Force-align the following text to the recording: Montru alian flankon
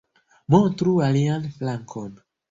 Montru 0.53 0.93
alian 1.07 1.43
flankon 1.59 2.09